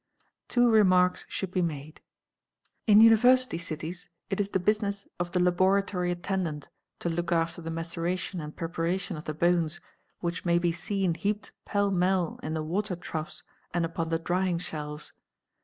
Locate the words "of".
5.19-5.31, 9.19-9.25